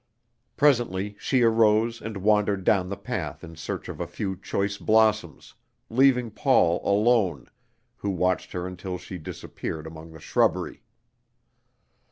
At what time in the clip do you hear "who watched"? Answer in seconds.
7.97-8.51